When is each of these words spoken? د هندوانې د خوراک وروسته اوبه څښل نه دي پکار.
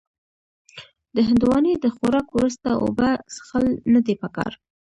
د 1.15 1.17
هندوانې 1.27 1.73
د 1.79 1.85
خوراک 1.95 2.27
وروسته 2.33 2.69
اوبه 2.83 3.09
څښل 3.33 3.65
نه 3.93 3.99
دي 4.05 4.15
پکار. 4.21 4.51